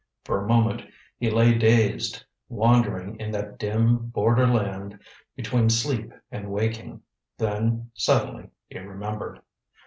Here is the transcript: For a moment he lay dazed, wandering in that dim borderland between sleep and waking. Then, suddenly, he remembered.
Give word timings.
For 0.25 0.43
a 0.43 0.47
moment 0.47 0.81
he 1.19 1.29
lay 1.29 1.55
dazed, 1.55 2.25
wandering 2.49 3.19
in 3.19 3.29
that 3.33 3.59
dim 3.59 4.07
borderland 4.09 4.97
between 5.35 5.69
sleep 5.69 6.11
and 6.31 6.49
waking. 6.51 7.03
Then, 7.37 7.91
suddenly, 7.93 8.49
he 8.67 8.79
remembered. 8.79 9.43